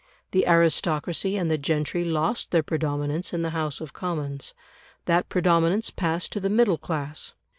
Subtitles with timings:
[0.31, 4.55] The aristocracy and the gentry lost their predominance in the House of Commons;
[5.05, 7.35] that predominance passed to the middle class.